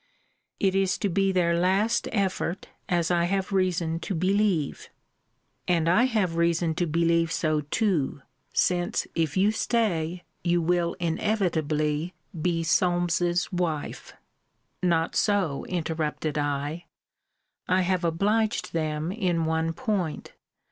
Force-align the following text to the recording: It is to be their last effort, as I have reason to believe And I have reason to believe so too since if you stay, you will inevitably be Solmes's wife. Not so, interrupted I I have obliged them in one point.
It 0.59 0.73
is 0.73 0.97
to 0.97 1.09
be 1.09 1.31
their 1.31 1.55
last 1.59 2.07
effort, 2.11 2.67
as 2.89 3.11
I 3.11 3.25
have 3.25 3.51
reason 3.51 3.99
to 3.99 4.15
believe 4.15 4.89
And 5.67 5.87
I 5.87 6.05
have 6.05 6.35
reason 6.37 6.73
to 6.73 6.87
believe 6.87 7.31
so 7.31 7.61
too 7.69 8.23
since 8.51 9.05
if 9.13 9.37
you 9.37 9.51
stay, 9.51 10.23
you 10.43 10.59
will 10.59 10.95
inevitably 10.99 12.15
be 12.41 12.63
Solmes's 12.63 13.51
wife. 13.51 14.13
Not 14.81 15.15
so, 15.15 15.65
interrupted 15.65 16.35
I 16.35 16.85
I 17.67 17.81
have 17.81 18.03
obliged 18.03 18.73
them 18.73 19.11
in 19.11 19.45
one 19.45 19.71
point. 19.71 20.33